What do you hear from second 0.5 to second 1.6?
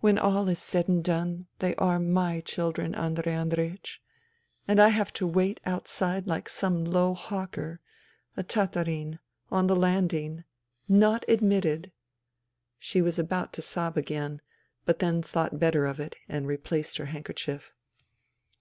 said and done,